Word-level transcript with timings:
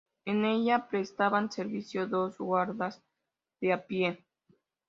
En 0.25 0.45
ella 0.45 0.87
prestaban 0.89 1.51
servicio 1.51 2.07
dos 2.07 2.39
guardas 2.39 3.03
de 3.59 3.71
a 3.71 3.85
pie. 3.85 4.25